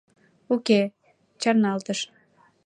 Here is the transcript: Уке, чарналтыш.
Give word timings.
Уке, 0.53 0.81
чарналтыш. 1.41 1.99